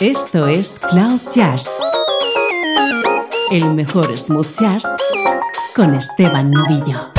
Esto 0.00 0.46
es 0.46 0.78
Cloud 0.78 1.20
Jazz, 1.34 1.70
el 3.50 3.72
mejor 3.72 4.18
smooth 4.18 4.52
jazz 4.52 4.86
con 5.74 5.94
Esteban 5.94 6.50
Novillo. 6.50 7.12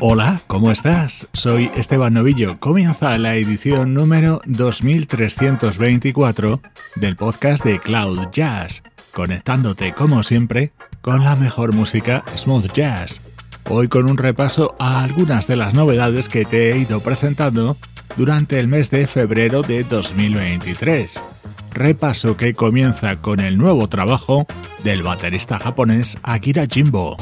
Hola, 0.00 0.40
¿cómo 0.48 0.72
estás? 0.72 1.28
Soy 1.32 1.70
Esteban 1.76 2.14
Novillo. 2.14 2.58
Comienza 2.58 3.16
la 3.18 3.36
edición 3.36 3.94
número 3.94 4.40
2324 4.46 6.60
del 6.96 7.14
podcast 7.14 7.64
de 7.64 7.78
Cloud 7.78 8.30
Jazz, 8.32 8.82
conectándote 9.12 9.92
como 9.92 10.24
siempre 10.24 10.72
con 11.02 11.22
la 11.22 11.36
mejor 11.36 11.72
música 11.72 12.24
smooth 12.34 12.72
jazz. 12.72 13.22
Hoy 13.68 13.88
con 13.88 14.06
un 14.06 14.16
repaso 14.16 14.76
a 14.78 15.02
algunas 15.02 15.48
de 15.48 15.56
las 15.56 15.74
novedades 15.74 16.28
que 16.28 16.44
te 16.44 16.70
he 16.70 16.78
ido 16.78 17.00
presentando 17.00 17.76
durante 18.16 18.60
el 18.60 18.68
mes 18.68 18.90
de 18.90 19.08
febrero 19.08 19.62
de 19.62 19.82
2023. 19.82 21.24
Repaso 21.72 22.36
que 22.36 22.54
comienza 22.54 23.16
con 23.16 23.40
el 23.40 23.58
nuevo 23.58 23.88
trabajo 23.88 24.46
del 24.84 25.02
baterista 25.02 25.58
japonés 25.58 26.16
Akira 26.22 26.66
Jimbo. 26.70 27.16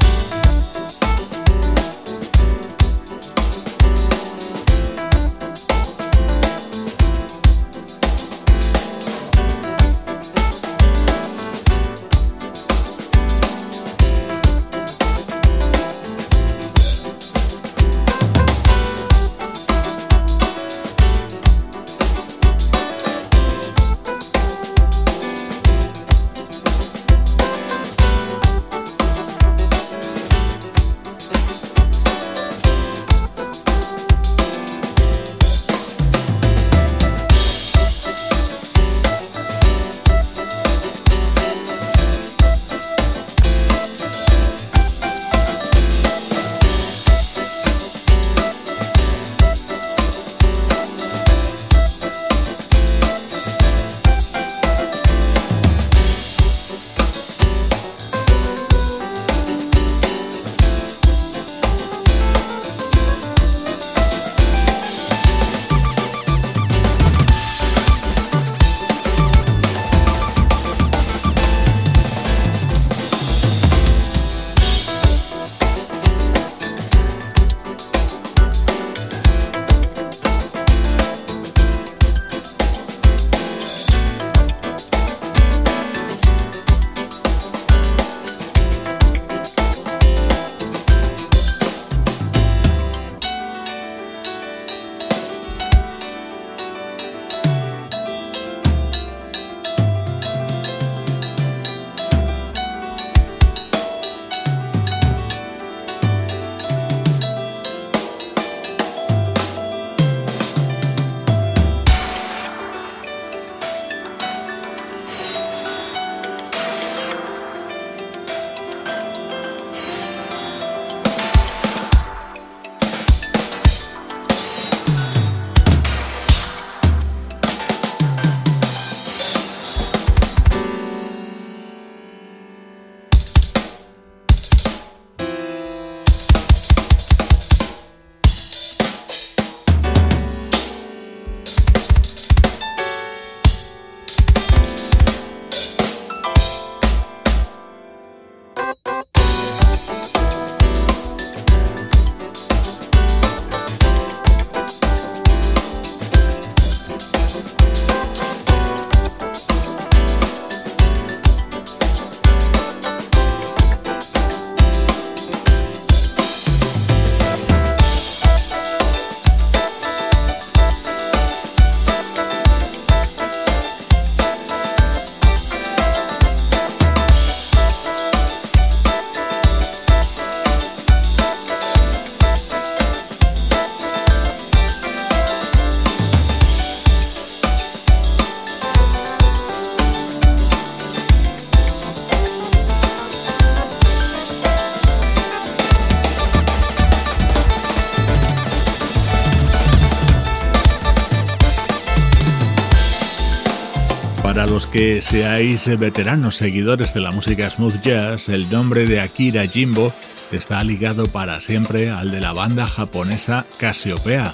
Los 204.55 204.67
que 204.67 205.01
seáis 205.01 205.67
veteranos 205.77 206.37
seguidores 206.37 206.93
de 206.93 207.01
la 207.01 207.11
música 207.11 207.49
smooth 207.49 207.81
jazz, 207.81 208.29
el 208.29 208.49
nombre 208.49 208.85
de 208.85 209.01
Akira 209.01 209.45
Jimbo 209.47 209.91
está 210.31 210.63
ligado 210.63 211.07
para 211.07 211.41
siempre 211.41 211.89
al 211.89 212.09
de 212.09 212.21
la 212.21 212.31
banda 212.31 212.65
japonesa 212.65 213.45
Cassiopeia. 213.57 214.33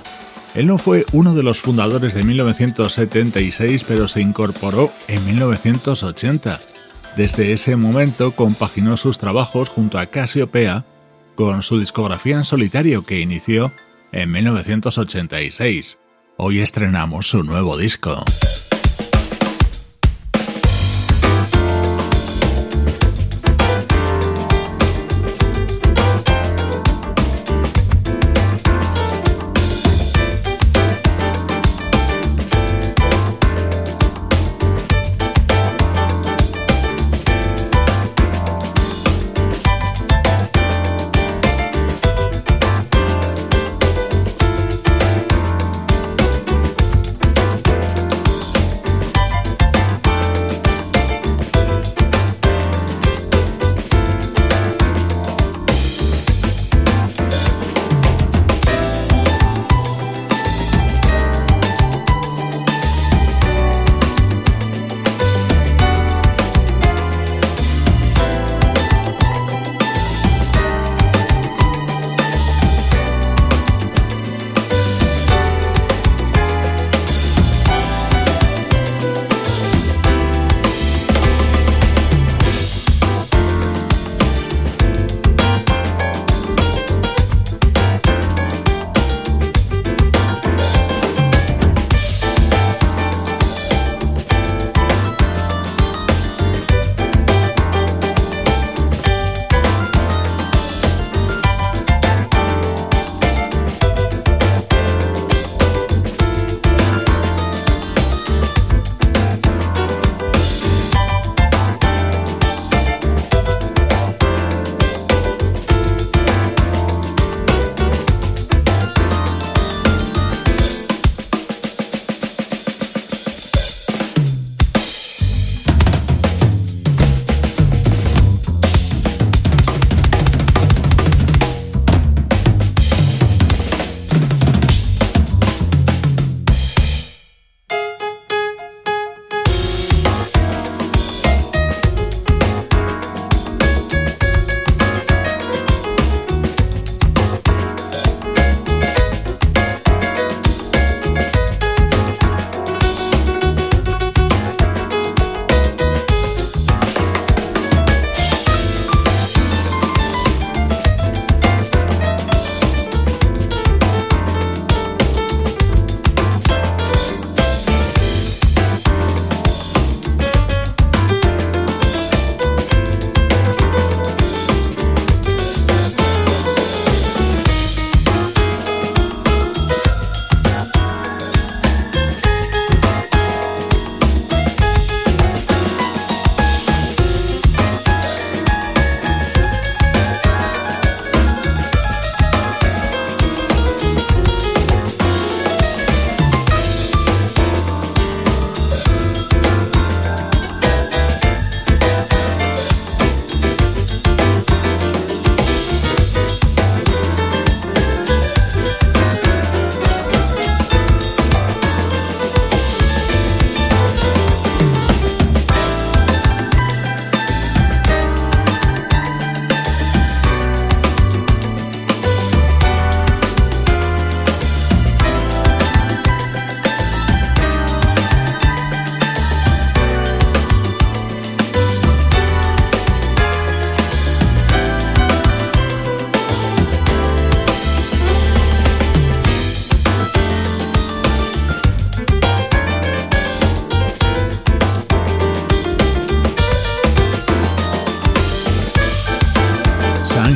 Él 0.53 0.67
no 0.67 0.77
fue 0.77 1.07
uno 1.11 1.33
de 1.33 1.41
los 1.41 1.59
fundadores 1.59 2.13
de 2.13 2.21
1976, 2.21 3.83
pero 3.83 4.07
se 4.07 4.21
incorporó 4.21 4.93
en 5.07 5.25
1980. 5.25 6.59
Desde 7.17 7.51
ese 7.51 7.75
momento 7.75 8.35
compaginó 8.35 8.97
sus 8.97 9.17
trabajos 9.17 9.69
junto 9.69 9.97
a 9.97 10.05
Cassiopeia 10.05 10.85
con 11.33 11.63
su 11.63 11.79
discografía 11.79 12.37
en 12.37 12.45
solitario 12.45 13.05
que 13.05 13.21
inició 13.21 13.73
en 14.11 14.29
1986. 14.29 15.97
Hoy 16.37 16.59
estrenamos 16.59 17.27
su 17.27 17.41
nuevo 17.43 17.75
disco. 17.75 18.23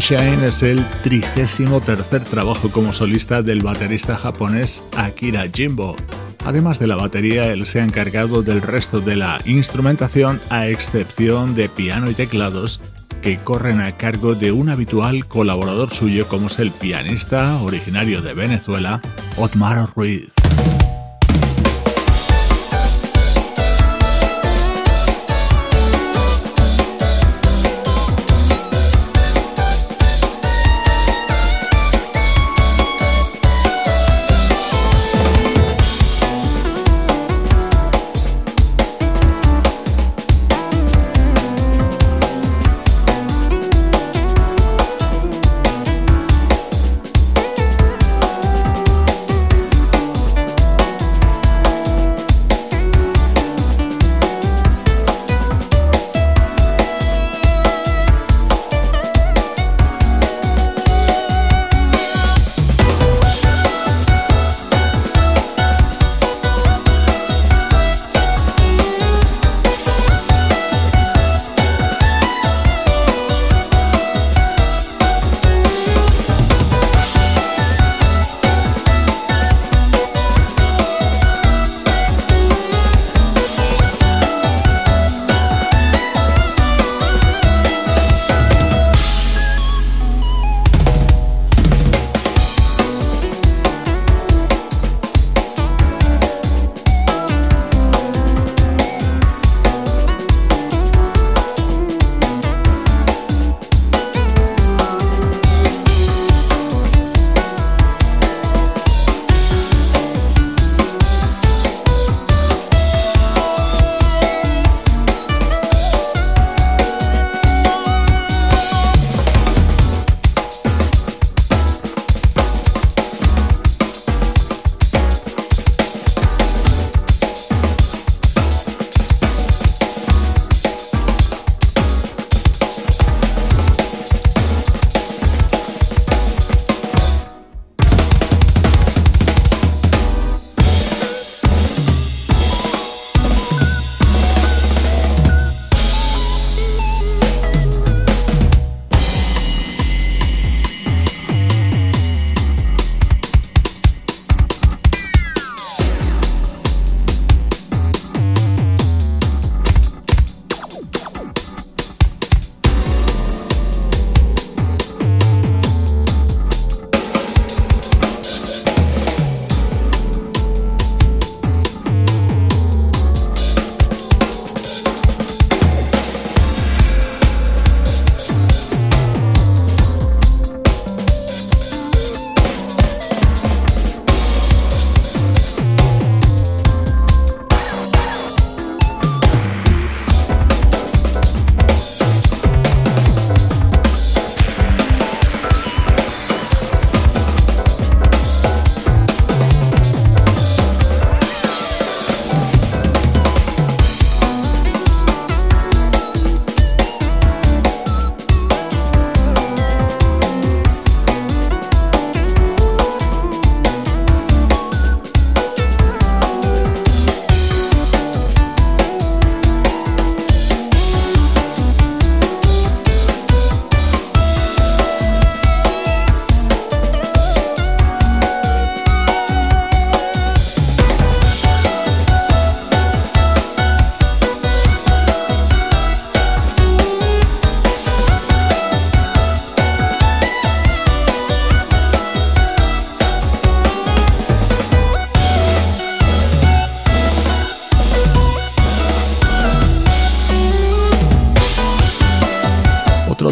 Sunshine 0.06 0.44
es 0.44 0.62
el 0.62 0.86
trigésimo 1.02 1.82
tercer 1.82 2.24
trabajo 2.24 2.70
como 2.70 2.94
solista 2.94 3.42
del 3.42 3.64
baterista 3.64 4.16
japonés 4.16 4.84
Akira 4.96 5.46
Jimbo. 5.52 5.96
Además 6.46 6.78
de 6.78 6.86
la 6.86 6.96
batería, 6.96 7.52
él 7.52 7.66
se 7.66 7.82
ha 7.82 7.84
encargado 7.84 8.44
del 8.44 8.62
resto 8.62 9.02
de 9.02 9.16
la 9.16 9.40
instrumentación 9.46 10.40
a 10.52 10.68
excepción 10.68 11.56
de 11.56 11.70
piano 11.70 12.08
y 12.08 12.14
teclados 12.14 12.82
que 13.24 13.38
corren 13.40 13.82
a 13.82 13.98
cargo 13.98 14.36
de 14.36 14.52
un 14.52 14.70
habitual 14.70 15.26
colaborador 15.26 15.92
suyo 15.92 16.28
como 16.28 16.48
es 16.48 16.60
el 16.60 16.70
pianista 16.70 17.60
originario 17.64 18.22
de 18.22 18.36
Venezuela, 18.36 19.02
Otmar 19.38 19.90
Ruiz. 19.96 20.35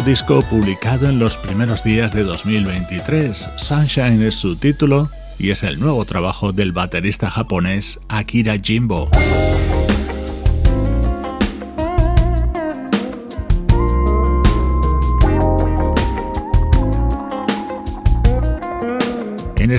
Disco 0.04 0.42
publicado 0.50 1.08
en 1.08 1.18
los 1.18 1.38
primeros 1.38 1.82
días 1.82 2.12
de 2.12 2.24
2023. 2.24 3.50
Sunshine 3.56 4.22
es 4.22 4.34
su 4.34 4.54
título 4.56 5.08
y 5.38 5.50
es 5.50 5.62
el 5.62 5.80
nuevo 5.80 6.04
trabajo 6.04 6.52
del 6.52 6.72
baterista 6.72 7.30
japonés 7.30 8.00
Akira 8.08 8.56
Jimbo. 8.62 9.08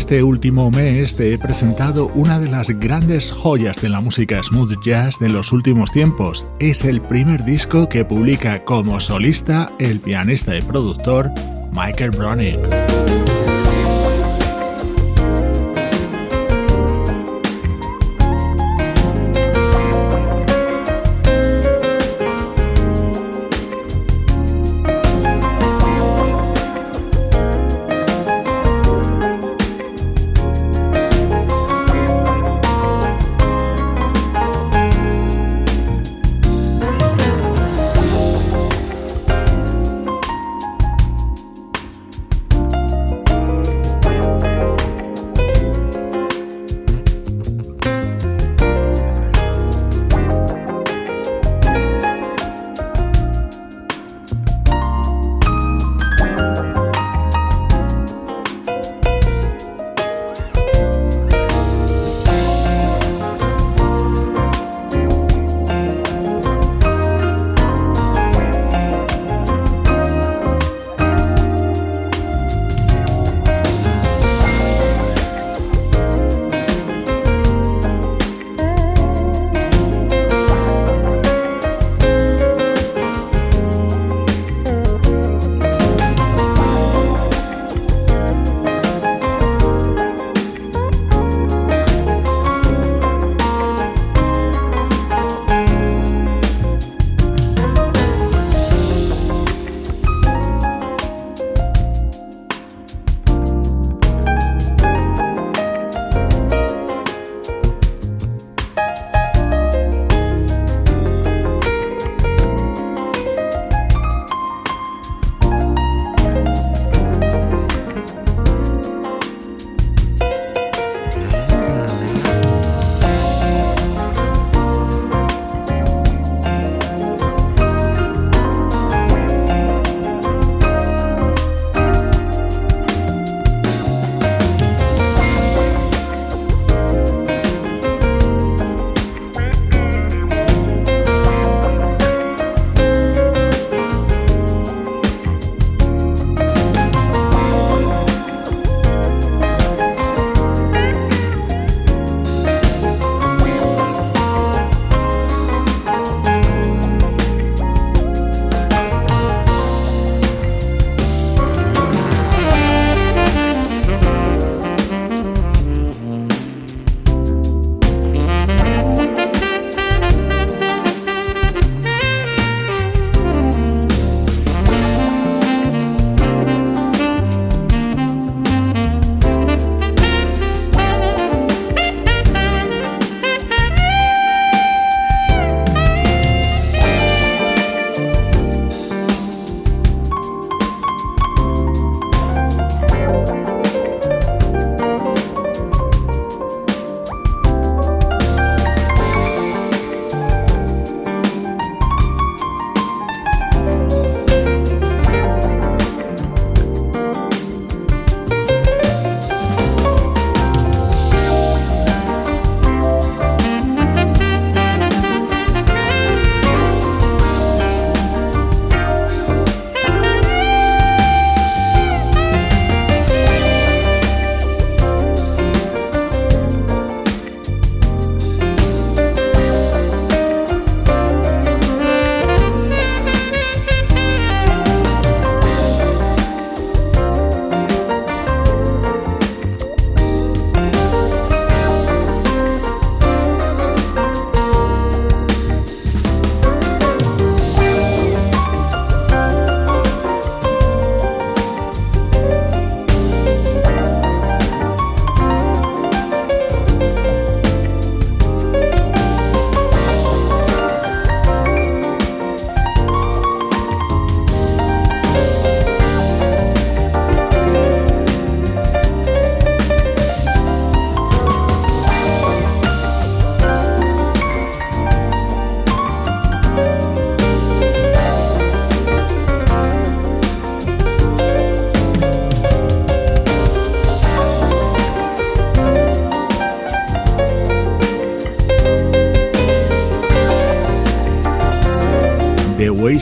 Este 0.06 0.22
último 0.22 0.70
mes 0.70 1.16
te 1.16 1.34
he 1.34 1.40
presentado 1.40 2.12
una 2.14 2.40
de 2.40 2.48
las 2.48 2.70
grandes 2.70 3.32
joyas 3.32 3.82
de 3.82 3.90
la 3.90 4.02
música 4.02 4.40
smooth 4.44 4.80
jazz 4.84 5.18
de 5.18 5.30
los 5.30 5.52
últimos 5.52 5.92
tiempos. 5.92 6.46
Es 6.60 6.86
el 6.86 7.02
primer 7.02 7.44
disco 7.44 7.90
que 7.90 8.06
publica 8.06 8.64
como 8.66 9.00
solista 9.00 9.72
el 9.80 10.00
pianista 10.00 10.56
y 10.56 10.62
productor 10.62 11.32
Michael 11.72 12.12
Bronick. 12.12 13.05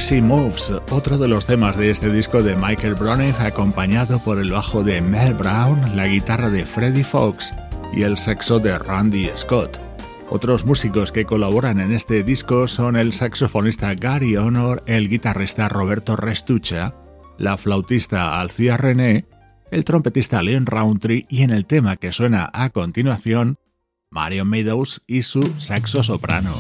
Crazy 0.06 0.22
Moves, 0.22 0.70
otro 0.92 1.18
de 1.18 1.30
los 1.30 1.46
temas 1.46 1.78
de 1.78 1.90
este 1.90 2.12
disco 2.12 2.44
de 2.44 2.58
Michael 2.58 2.96
Broniff, 2.96 3.40
acompañado 3.40 4.22
por 4.22 4.38
el 4.38 4.52
bajo 4.52 4.84
de 4.84 5.00
Mel 5.00 5.34
Brown, 5.34 5.96
la 5.96 6.08
guitarra 6.08 6.50
de 6.50 6.66
Freddie 6.66 7.06
Fox 7.06 7.54
y 7.94 8.02
el 8.02 8.18
saxo 8.18 8.60
de 8.60 8.78
Randy 8.78 9.30
Scott. 9.34 9.80
Otros 10.30 10.66
músicos 10.66 11.14
que 11.14 11.24
colaboran 11.24 11.80
en 11.80 11.94
este 11.94 12.22
disco 12.22 12.68
son 12.68 12.98
el 12.98 13.14
saxofonista 13.14 13.96
Gary 13.96 14.36
Honor, 14.36 14.84
el 14.88 15.08
guitarrista 15.08 15.70
Roberto 15.70 16.18
Restucha, 16.18 16.96
la 17.38 17.56
flautista 17.56 18.42
Alcia 18.42 18.76
René, 18.76 19.26
el 19.72 19.86
trompetista 19.86 20.42
Leon 20.42 20.66
Roundtree 20.66 21.26
y 21.30 21.44
en 21.44 21.52
el 21.52 21.66
tema 21.66 21.96
que 21.96 22.12
suena 22.12 22.50
a 22.52 22.72
continuación, 22.72 23.58
Mario 24.10 24.44
Meadows 24.44 25.02
y 25.08 25.24
su 25.24 25.54
saxo 25.56 26.04
soprano. 26.04 26.52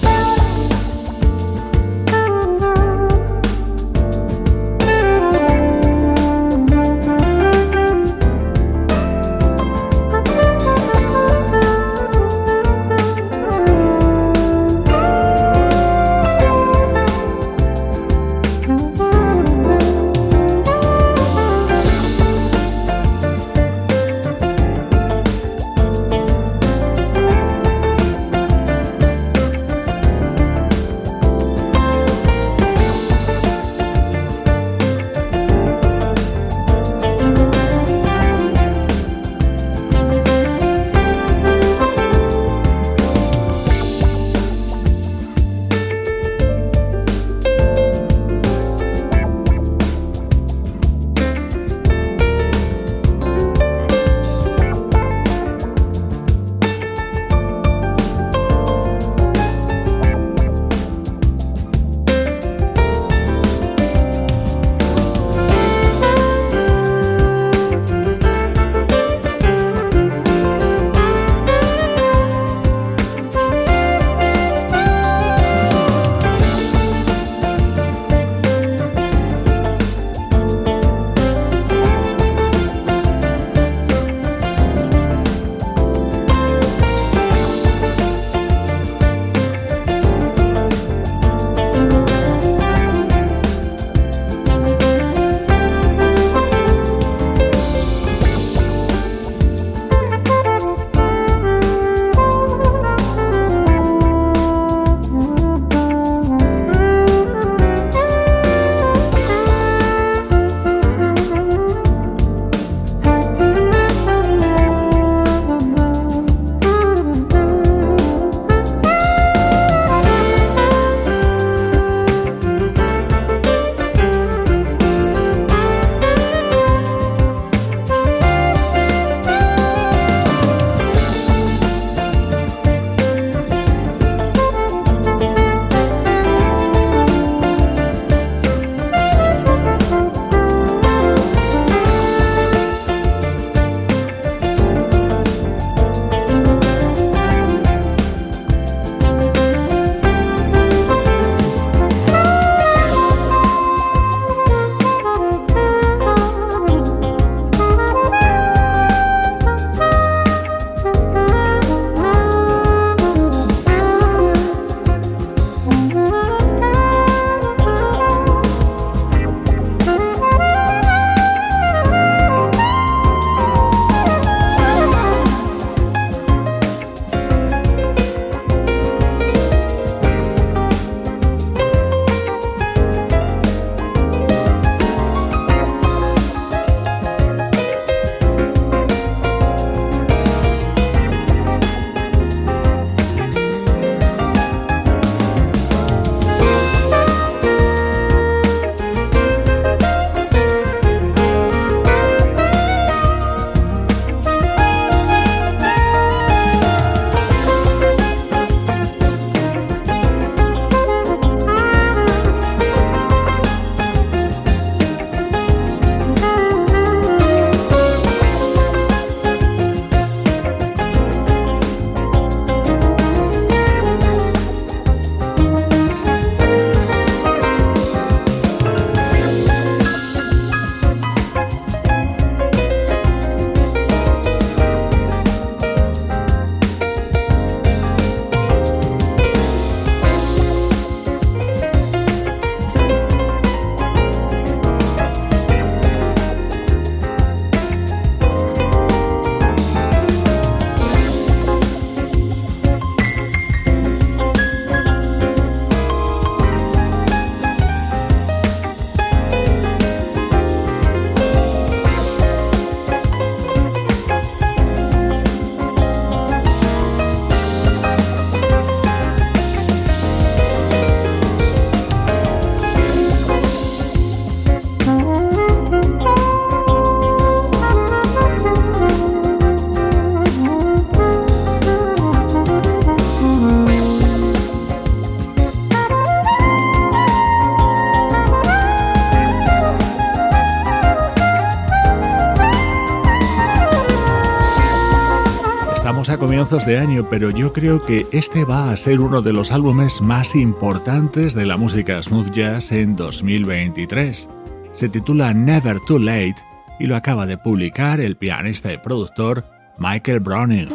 Comienzos 296.23 296.65
de 296.65 296.77
año, 296.77 297.09
pero 297.09 297.31
yo 297.31 297.51
creo 297.51 297.83
que 297.83 298.07
este 298.13 298.45
va 298.45 298.71
a 298.71 298.77
ser 298.77 299.01
uno 299.01 299.21
de 299.21 299.33
los 299.33 299.51
álbumes 299.51 300.01
más 300.01 300.37
importantes 300.37 301.33
de 301.33 301.45
la 301.45 301.57
música 301.57 302.01
smooth 302.01 302.31
jazz 302.31 302.71
en 302.71 302.95
2023. 302.95 304.29
Se 304.71 304.87
titula 304.87 305.33
Never 305.33 305.81
Too 305.81 305.99
Late 305.99 306.35
y 306.79 306.85
lo 306.85 306.95
acaba 306.95 307.25
de 307.25 307.37
publicar 307.37 307.99
el 307.99 308.15
pianista 308.15 308.71
y 308.71 308.77
productor 308.77 309.43
Michael 309.77 310.21
Browning. 310.21 310.69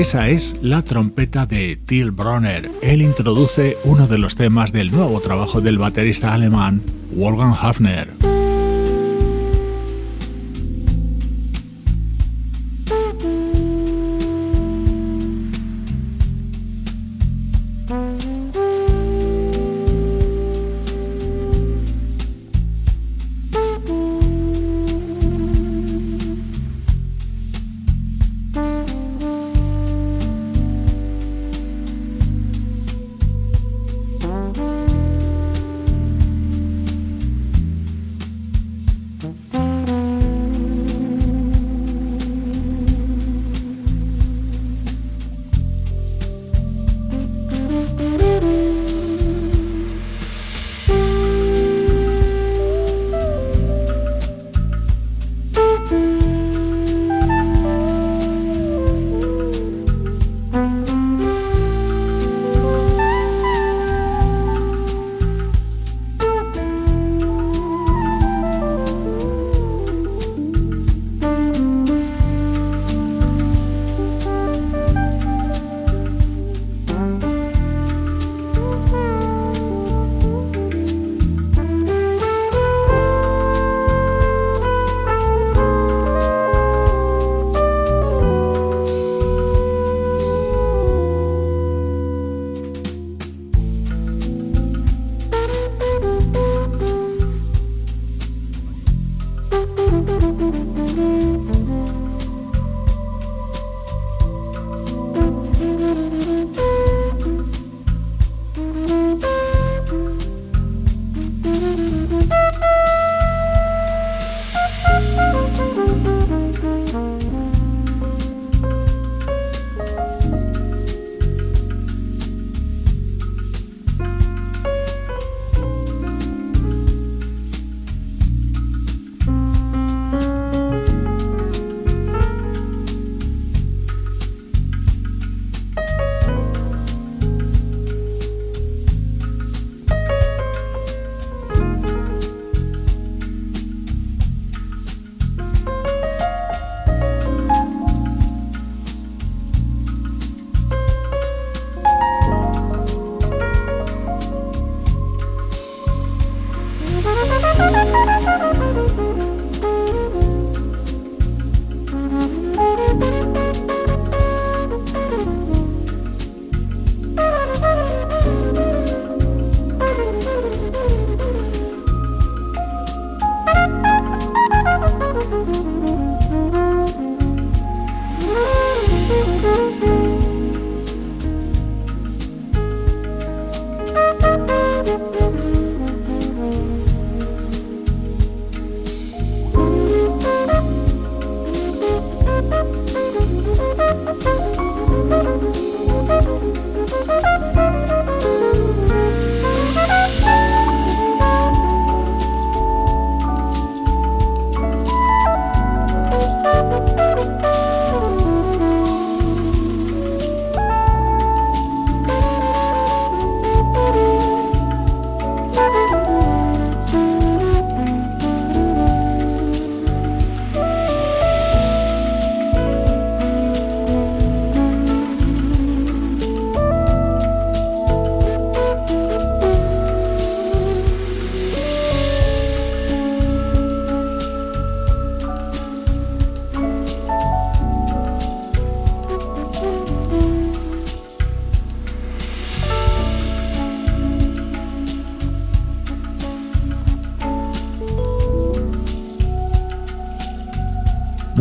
Esa 0.00 0.30
es 0.30 0.56
la 0.62 0.80
trompeta 0.80 1.44
de 1.44 1.76
Till 1.76 2.10
Bronner. 2.10 2.70
Él 2.80 3.02
introduce 3.02 3.76
uno 3.84 4.06
de 4.06 4.16
los 4.16 4.34
temas 4.34 4.72
del 4.72 4.90
nuevo 4.92 5.20
trabajo 5.20 5.60
del 5.60 5.76
baterista 5.76 6.32
alemán 6.32 6.80
Wolfgang 7.12 7.54
Hafner. 7.60 8.29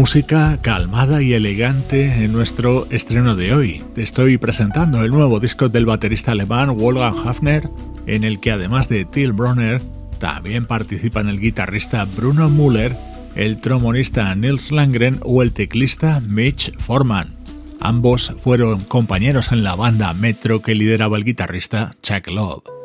Música 0.09 0.57
calmada 0.63 1.21
y 1.21 1.33
elegante 1.33 2.23
en 2.23 2.33
nuestro 2.33 2.87
estreno 2.89 3.35
de 3.35 3.53
hoy. 3.53 3.83
Te 3.93 4.01
estoy 4.01 4.39
presentando 4.39 5.03
el 5.03 5.11
nuevo 5.11 5.39
disco 5.39 5.69
del 5.69 5.85
baterista 5.85 6.31
alemán 6.31 6.75
Wolfgang 6.75 7.27
Hafner, 7.27 7.69
en 8.07 8.23
el 8.23 8.39
que 8.39 8.49
además 8.49 8.89
de 8.89 9.05
Till 9.05 9.33
Bronner, 9.33 9.79
también 10.17 10.65
participan 10.65 11.29
el 11.29 11.39
guitarrista 11.39 12.05
Bruno 12.05 12.49
Müller, 12.49 12.97
el 13.35 13.61
trombonista 13.61 14.33
Nils 14.33 14.71
Langren 14.71 15.19
o 15.21 15.43
el 15.43 15.53
teclista 15.53 16.21
Mitch 16.21 16.75
Forman. 16.79 17.35
Ambos 17.79 18.33
fueron 18.41 18.81
compañeros 18.85 19.51
en 19.51 19.63
la 19.63 19.75
banda 19.75 20.11
Metro 20.15 20.63
que 20.63 20.73
lideraba 20.73 21.17
el 21.17 21.23
guitarrista 21.23 21.93
Chuck 22.01 22.25
Love. 22.29 22.78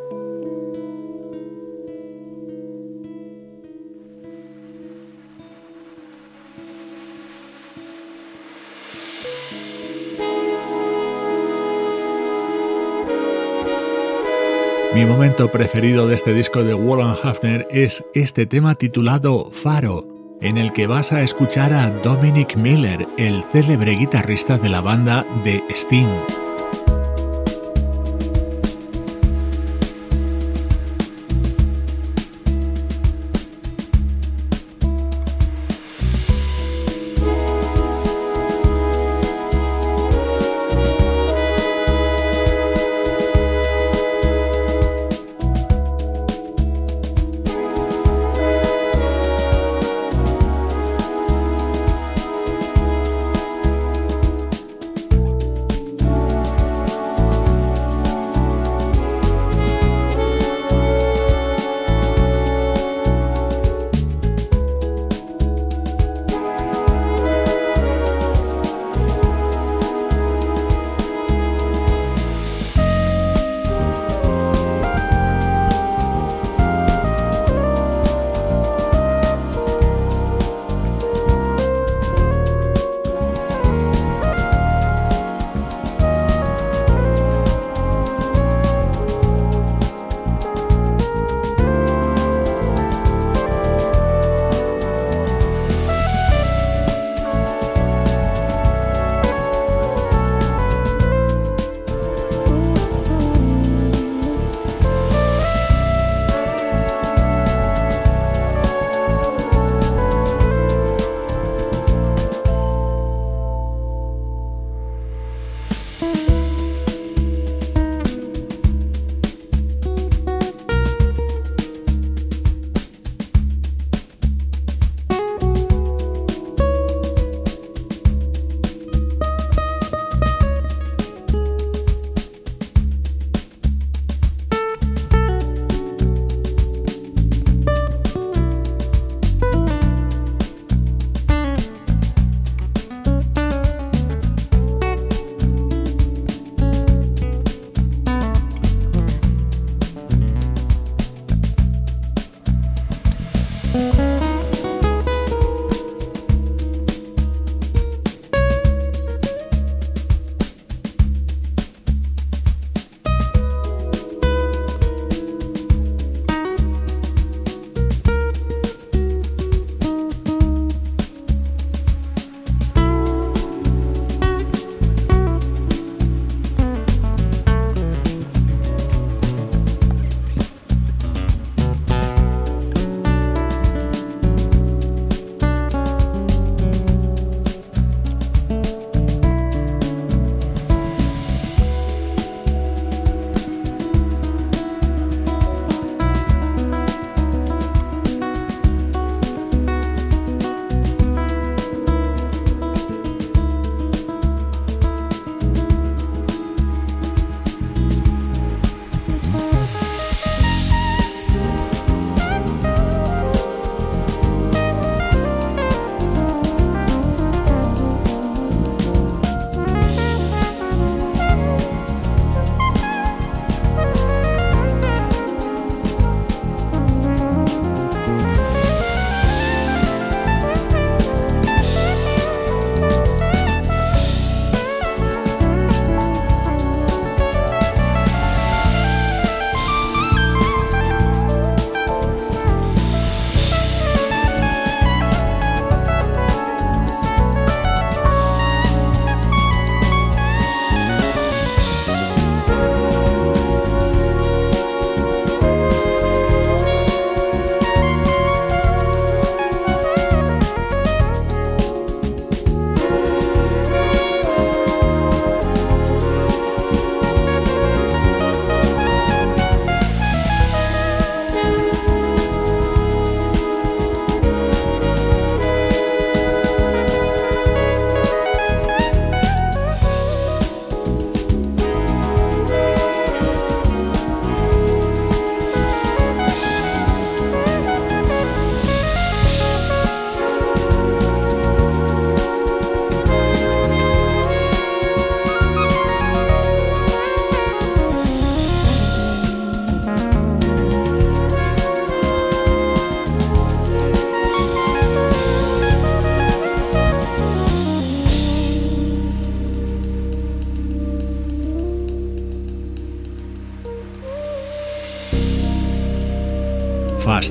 Mi 14.95 15.05
momento 15.05 15.51
preferido 15.51 16.07
de 16.07 16.15
este 16.15 16.33
disco 16.33 16.63
de 16.63 16.73
Warren 16.73 17.17
Hafner 17.21 17.67
es 17.69 18.05
este 18.15 18.47
tema 18.47 18.77
titulado 18.77 19.51
Faro, 19.51 20.07
en 20.41 20.57
el 20.57 20.73
que 20.73 20.87
vas 20.87 21.11
a 21.11 21.23
escuchar 21.23 21.73
a 21.73 21.91
Dominic 21.91 22.57
Miller, 22.57 23.05
el 23.19 23.43
célebre 23.43 23.97
guitarrista 23.97 24.57
de 24.57 24.69
la 24.69 24.81
banda 24.81 25.27
de 25.43 25.65
Sting. 25.71 26.44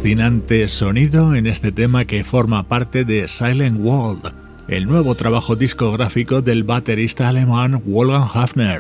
Fascinante 0.04 0.68
sonido 0.68 1.34
en 1.34 1.48
este 1.48 1.72
tema 1.72 2.04
que 2.04 2.26
forma 2.26 2.68
parte 2.68 3.06
de 3.06 3.30
Silent 3.30 3.80
World, 3.80 4.34
el 4.68 4.86
nuevo 4.86 5.16
trabajo 5.16 5.56
discográfico 5.56 6.42
del 6.42 6.66
baterista 6.66 7.30
alemán 7.30 7.82
Wolfgang 7.86 8.28
Hafner. 8.34 8.80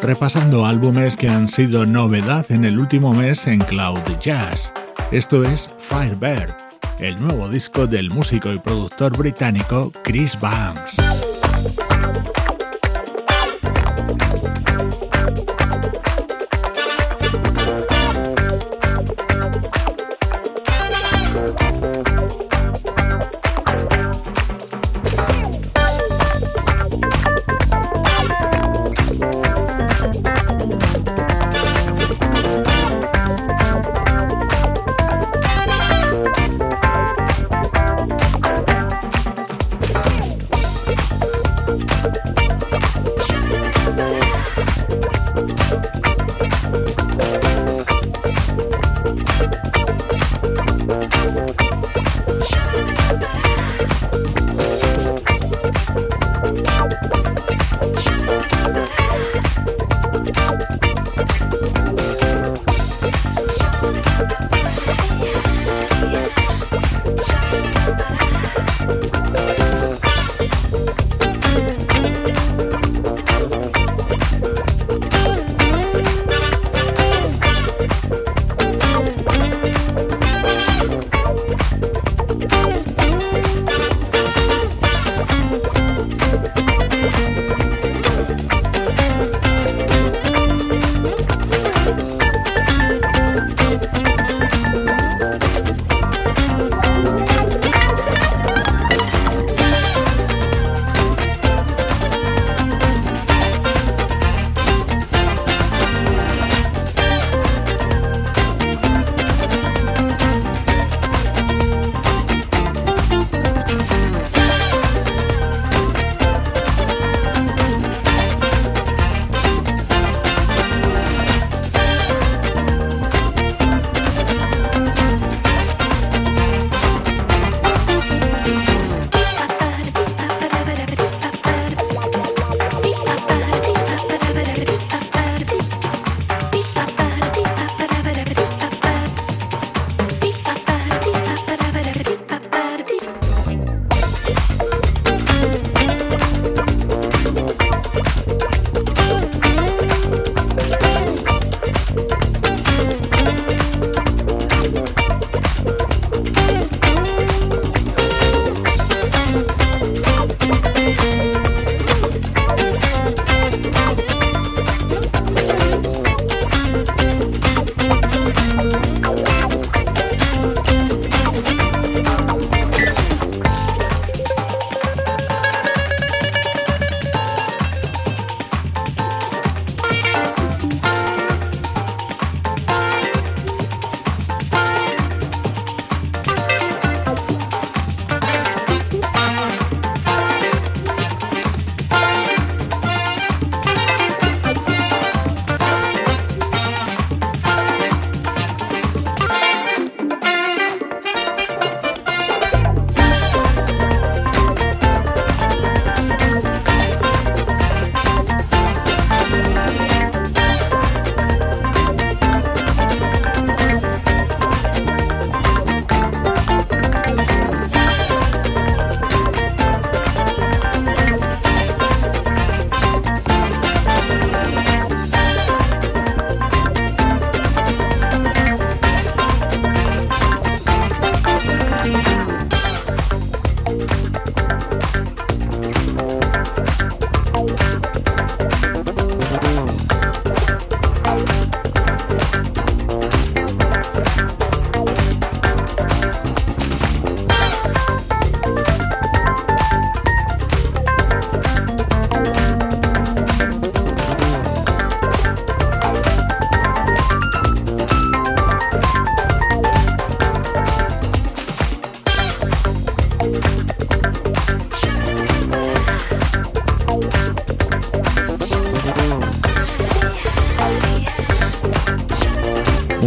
Repasando 0.00 0.64
álbumes 0.64 1.18
que 1.18 1.28
han 1.28 1.50
sido 1.50 1.84
novedad 1.84 2.50
en 2.50 2.64
el 2.64 2.78
último 2.78 3.12
mes 3.12 3.46
en 3.46 3.58
Cloud 3.58 4.00
Jazz. 4.22 4.72
Esto 5.12 5.44
es 5.44 5.70
Firebird, 5.78 6.54
el 6.98 7.20
nuevo 7.20 7.50
disco 7.50 7.86
del 7.86 8.08
músico 8.08 8.54
y 8.54 8.58
productor 8.58 9.18
británico 9.18 9.92
Chris 10.02 10.40
Banks. 10.40 10.96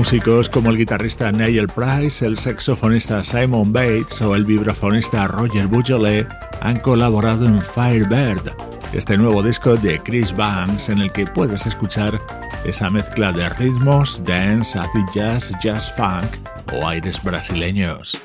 Músicos 0.08 0.48
como 0.48 0.70
el 0.70 0.78
guitarrista 0.78 1.34
Nigel 1.34 1.68
Price, 1.68 2.26
el 2.26 2.38
saxofonista 2.38 3.26
Simon 3.26 3.74
Bates 3.74 4.22
o 4.22 4.38
el 4.38 4.46
vibrafonista 4.46 5.28
Roger 5.28 5.68
Bujolet 5.68 6.26
han 6.62 6.80
colaborado 6.80 7.46
en 7.46 7.62
Firebird, 7.62 8.54
este 8.94 9.18
nuevo 9.18 9.44
disco 9.44 9.76
de 9.76 10.00
Chris 10.00 10.34
Banks 10.34 10.88
en 10.88 11.00
el 11.00 11.12
que 11.12 11.26
puedes 11.26 11.66
escuchar 11.66 12.18
esa 12.64 12.90
mezcla 12.90 13.34
de 13.34 13.50
ritmos, 13.50 14.24
dance, 14.24 14.80
acid 14.80 15.04
jazz, 15.14 15.54
jazz 15.62 15.92
funk 15.92 16.38
o 16.72 16.88
aires 16.88 17.22
brasileños. 17.22 18.18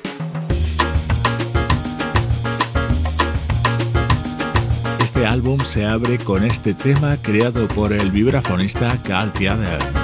Este 5.03 5.25
álbum 5.25 5.59
se 5.59 5.85
abre 5.85 6.17
con 6.17 6.45
este 6.45 6.73
tema 6.73 7.17
creado 7.21 7.67
por 7.67 7.91
el 7.91 8.09
vibrafonista 8.09 8.97
Carl 9.03 9.33
Theater. 9.33 10.02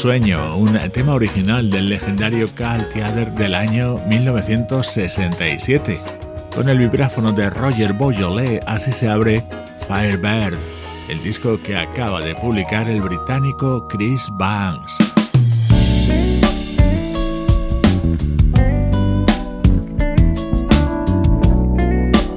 Sueño, 0.00 0.56
un 0.56 0.78
tema 0.94 1.12
original 1.12 1.70
del 1.70 1.90
legendario 1.90 2.48
Carl 2.54 2.88
Theater 2.88 3.32
del 3.32 3.54
año 3.54 3.98
1967. 4.08 6.00
Con 6.54 6.70
el 6.70 6.78
vibráfono 6.78 7.32
de 7.32 7.50
Roger 7.50 7.92
Boyolé, 7.92 8.60
así 8.66 8.92
se 8.92 9.10
abre 9.10 9.44
Firebird, 9.86 10.56
el 11.10 11.22
disco 11.22 11.60
que 11.62 11.76
acaba 11.76 12.22
de 12.22 12.34
publicar 12.34 12.88
el 12.88 13.02
británico 13.02 13.86
Chris 13.88 14.30
Banks. 14.38 14.96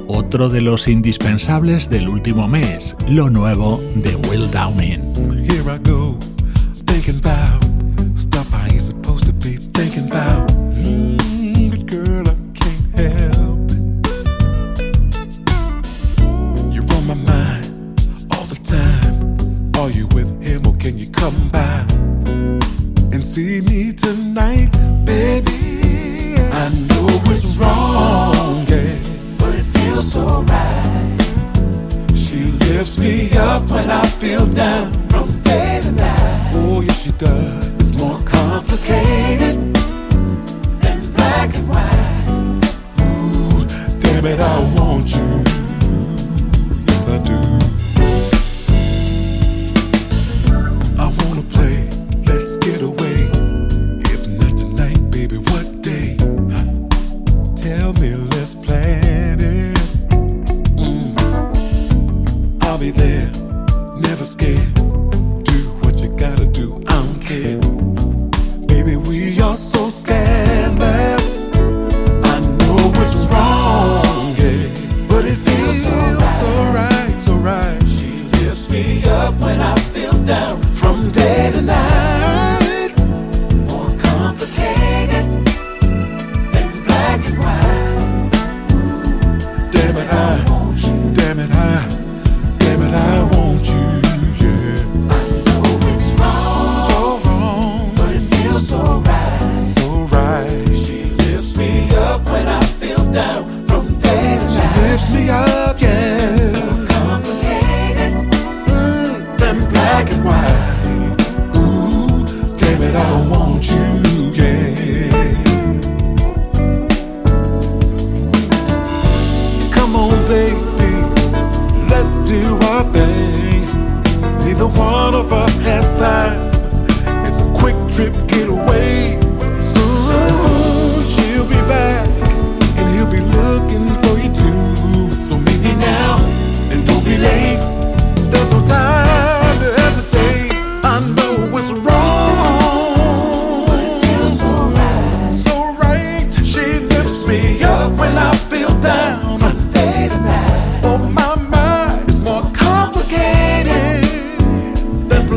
Otro 0.06 0.50
de 0.50 0.60
los 0.60 0.86
indispensables 0.86 1.88
del 1.88 2.10
último 2.10 2.46
mes, 2.46 2.94
lo 3.08 3.30
nuevo 3.30 3.82
de 3.94 4.14
Will 4.16 4.50
Downing. 4.50 5.00
can 7.04 7.20
bow. 7.20 7.63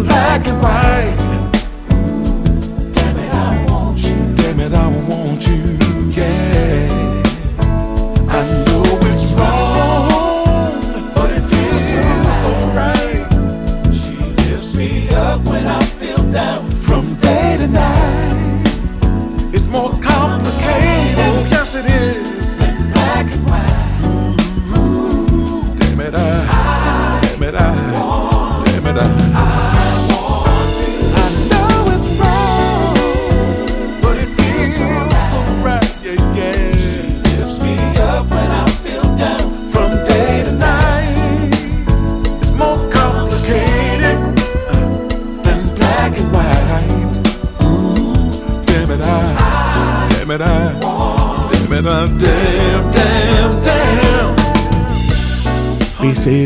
black 0.04 0.48
and 0.48 0.62
white. 0.62 1.17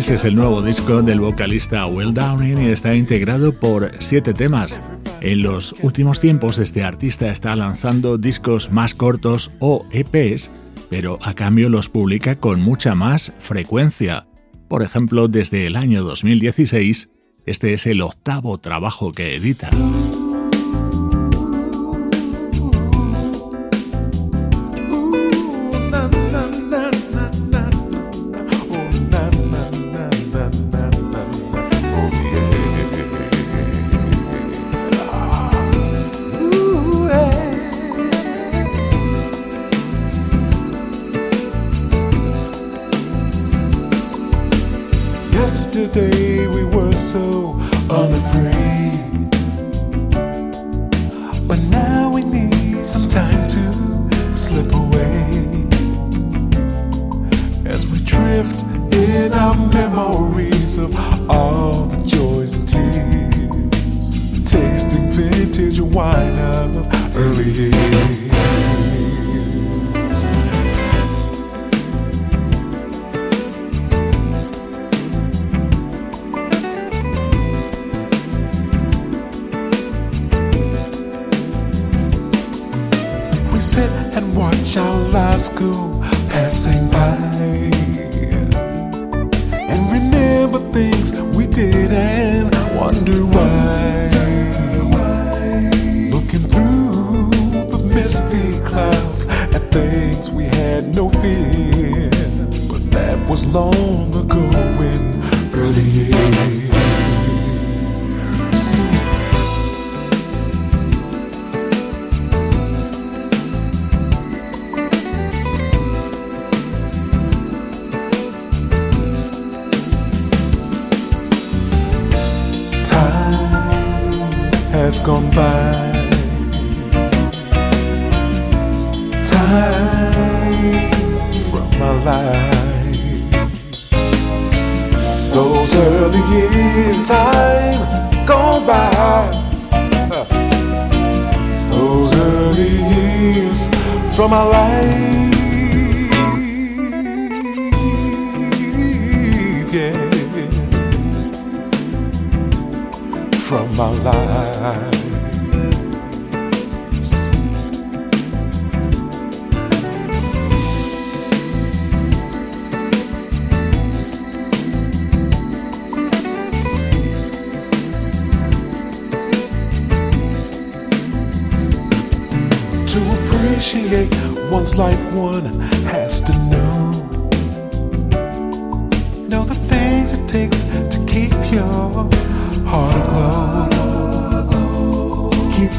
Es 0.10 0.26
el 0.26 0.34
nuevo 0.34 0.64
disco 0.64 1.04
del 1.04 1.20
vocalista 1.20 1.86
Will 1.86 2.14
Downing 2.14 2.60
y 2.60 2.70
está 2.70 2.96
integrado 2.96 3.54
por 3.54 3.92
siete 4.00 4.34
temas. 4.34 4.82
En 5.22 5.44
los 5.44 5.76
últimos 5.84 6.20
tiempos 6.20 6.58
este 6.58 6.84
artista 6.84 7.30
está 7.32 7.56
lanzando 7.56 8.18
discos 8.18 8.72
más 8.72 8.96
cortos 8.96 9.52
o 9.60 9.86
EPs, 9.92 10.50
pero 10.90 11.20
a 11.22 11.36
cambio 11.36 11.70
los 11.70 11.90
publica 11.90 12.36
con 12.36 12.62
mucha 12.62 12.96
más 12.96 13.36
frecuencia. 13.38 14.26
Por 14.68 14.82
ejemplo, 14.82 15.28
desde 15.28 15.68
el 15.68 15.76
año 15.76 16.04
2016, 16.04 17.12
este 17.46 17.74
es 17.74 17.86
el 17.86 18.02
octavo 18.02 18.58
trabajo 18.58 19.12
que 19.12 19.36
edita. 19.36 19.70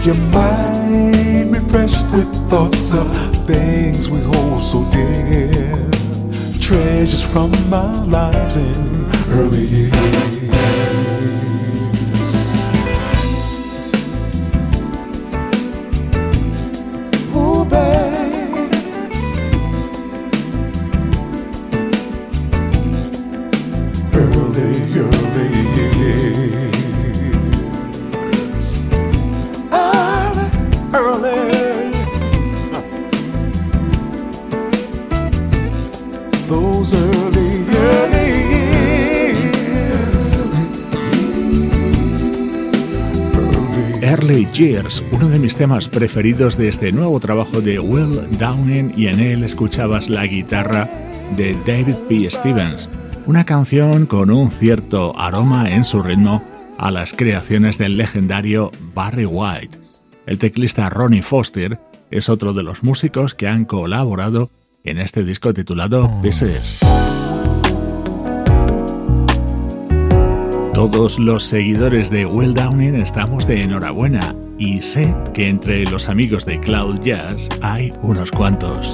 Your 0.04 0.16
mind 0.16 1.54
refreshed 1.54 2.10
with 2.10 2.26
thoughts 2.50 2.92
of 2.92 3.06
things 3.46 4.10
we 4.10 4.20
hold 4.20 4.60
so 4.60 4.84
dear. 4.90 5.76
Treasures 6.58 7.22
from 7.22 7.52
our 7.72 8.04
lives 8.06 8.56
in 8.56 9.10
early 9.28 9.64
years. 9.64 10.91
Uno 45.12 45.28
de 45.28 45.38
mis 45.38 45.54
temas 45.54 45.88
preferidos 45.88 46.56
de 46.56 46.68
este 46.68 46.90
nuevo 46.90 47.20
trabajo 47.20 47.60
de 47.60 47.78
Will 47.78 48.20
Downing 48.36 48.92
y 48.96 49.06
en 49.06 49.20
él 49.20 49.44
escuchabas 49.44 50.10
la 50.10 50.26
guitarra 50.26 50.90
de 51.36 51.54
David 51.66 51.94
P. 52.08 52.28
Stevens, 52.28 52.90
una 53.26 53.44
canción 53.44 54.06
con 54.06 54.30
un 54.30 54.50
cierto 54.50 55.16
aroma 55.16 55.70
en 55.70 55.84
su 55.84 56.02
ritmo 56.02 56.42
a 56.78 56.90
las 56.90 57.12
creaciones 57.12 57.78
del 57.78 57.96
legendario 57.96 58.72
Barry 58.92 59.24
White. 59.24 59.78
El 60.26 60.38
teclista 60.38 60.90
Ronnie 60.90 61.22
Foster 61.22 61.78
es 62.10 62.28
otro 62.28 62.52
de 62.52 62.64
los 62.64 62.82
músicos 62.82 63.34
que 63.36 63.46
han 63.46 63.64
colaborado 63.64 64.50
en 64.82 64.98
este 64.98 65.22
disco 65.22 65.54
titulado 65.54 66.10
Pieces. 66.22 66.80
Todos 70.74 71.20
los 71.20 71.44
seguidores 71.44 72.10
de 72.10 72.26
Will 72.26 72.54
Downing 72.54 72.96
estamos 72.96 73.46
de 73.46 73.62
enhorabuena 73.62 74.34
y 74.62 74.80
sé 74.80 75.12
que 75.34 75.48
entre 75.48 75.84
los 75.86 76.08
amigos 76.08 76.44
de 76.44 76.60
Cloud 76.60 77.00
Jazz 77.00 77.48
hay 77.62 77.92
unos 78.02 78.30
cuantos. 78.30 78.92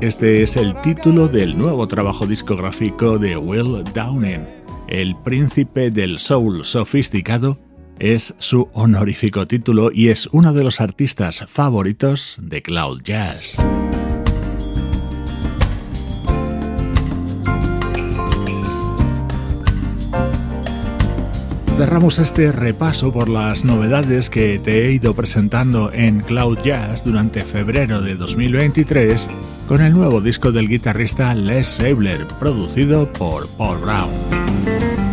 Este 0.00 0.42
es 0.42 0.56
el 0.56 0.74
título 0.82 1.28
del 1.28 1.56
nuevo 1.56 1.88
trabajo 1.88 2.26
discográfico 2.26 3.18
de 3.18 3.36
Will 3.36 3.82
Downing. 3.94 4.44
El 4.86 5.16
príncipe 5.24 5.90
del 5.90 6.18
soul 6.18 6.64
sofisticado 6.64 7.58
es 7.98 8.34
su 8.38 8.68
honorífico 8.74 9.46
título 9.46 9.90
y 9.92 10.08
es 10.08 10.28
uno 10.32 10.52
de 10.52 10.64
los 10.64 10.80
artistas 10.80 11.44
favoritos 11.48 12.36
de 12.40 12.62
Cloud 12.62 13.02
Jazz. 13.02 13.56
cerramos 21.84 22.20
este 22.20 22.52
repaso 22.52 23.12
por 23.12 23.28
las 23.28 23.64
novedades 23.64 24.30
que 24.30 24.60
te 24.60 24.86
he 24.86 24.92
ido 24.92 25.14
presentando 25.14 25.92
en 25.92 26.20
Cloud 26.20 26.58
Jazz 26.62 27.02
durante 27.02 27.42
febrero 27.42 28.00
de 28.00 28.14
2023 28.14 29.28
con 29.72 29.80
el 29.80 29.94
nuevo 29.94 30.20
disco 30.20 30.52
del 30.52 30.68
guitarrista 30.68 31.34
Les 31.34 31.66
Sabler, 31.66 32.26
producido 32.38 33.10
por 33.10 33.48
Paul 33.56 33.78
Brown. 33.78 35.11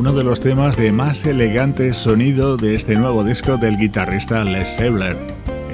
Uno 0.00 0.14
de 0.14 0.24
los 0.24 0.40
temas 0.40 0.78
de 0.78 0.92
más 0.92 1.26
elegante 1.26 1.92
sonido 1.92 2.56
de 2.56 2.74
este 2.74 2.96
nuevo 2.96 3.22
disco 3.22 3.58
del 3.58 3.76
guitarrista 3.76 4.42
Les 4.44 4.76
Sabler. 4.76 5.14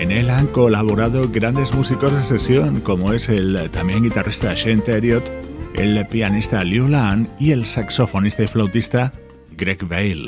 En 0.01 0.11
él 0.11 0.31
han 0.31 0.49
colaborado 0.49 1.29
grandes 1.29 1.73
músicos 1.73 2.13
de 2.13 2.23
sesión 2.23 2.81
como 2.81 3.13
es 3.13 3.29
el 3.29 3.71
también 3.71 4.03
guitarrista 4.03 4.53
Shane 4.53 4.83
Terriot, 4.83 5.31
el 5.77 6.05
pianista 6.09 6.65
Liu 6.65 6.89
Lan 6.89 7.29
y 7.39 7.53
el 7.53 7.67
saxofonista 7.67 8.43
y 8.43 8.49
flautista 8.49 9.13
Greg 9.57 9.85
Vale. 9.85 10.27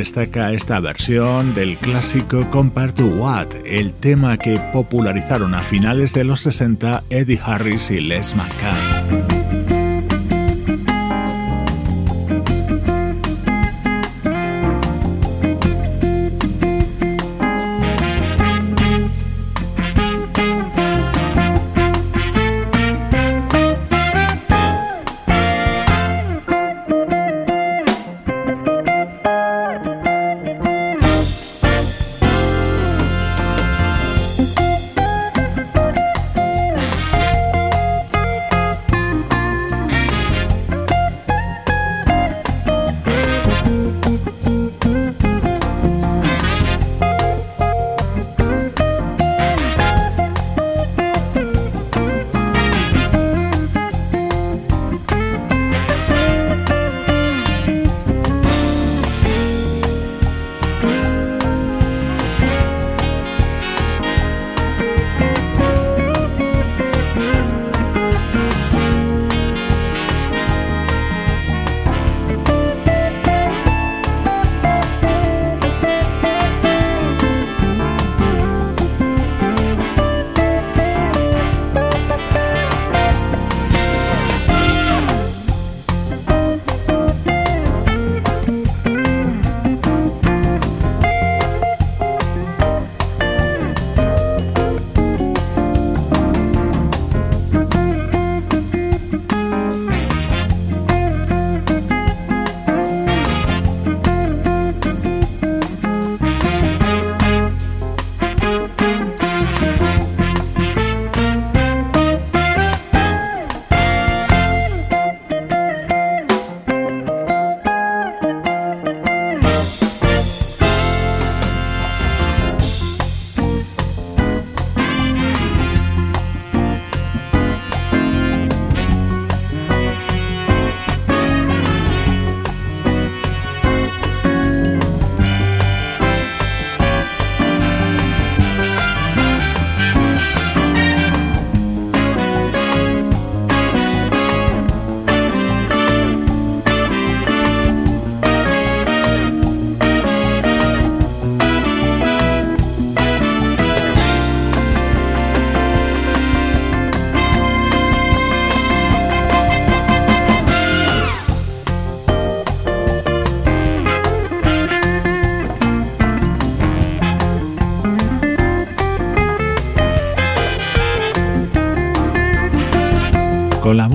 Destaca 0.00 0.50
esta 0.54 0.80
versión 0.80 1.52
del 1.52 1.76
clásico 1.76 2.50
Compare 2.50 2.92
to 2.92 3.04
What, 3.04 3.48
el 3.66 3.92
tema 3.92 4.38
que 4.38 4.58
popularizaron 4.72 5.54
a 5.54 5.62
finales 5.62 6.14
de 6.14 6.24
los 6.24 6.40
60 6.40 7.04
Eddie 7.10 7.38
Harris 7.44 7.90
y 7.90 8.00
Les 8.00 8.34
McCann. 8.34 8.89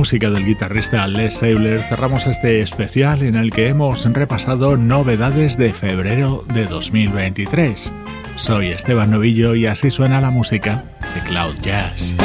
Música 0.05 0.29
del 0.29 0.45
guitarrista 0.45 1.07
Les 1.07 1.39
Sabler 1.39 1.81
cerramos 1.81 2.27
este 2.27 2.61
especial 2.61 3.23
en 3.23 3.33
el 3.33 3.49
que 3.49 3.69
hemos 3.69 4.05
repasado 4.13 4.77
novedades 4.77 5.57
de 5.57 5.73
febrero 5.73 6.45
de 6.53 6.65
2023. 6.65 7.91
Soy 8.35 8.67
Esteban 8.67 9.09
Novillo 9.09 9.55
y 9.55 9.65
así 9.65 9.89
suena 9.89 10.21
la 10.21 10.29
música 10.29 10.83
de 11.15 11.21
Cloud 11.21 11.55
Jazz. 11.59 12.15